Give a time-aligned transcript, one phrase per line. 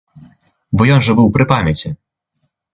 [0.79, 1.95] Бо ён жа быў пры памяці.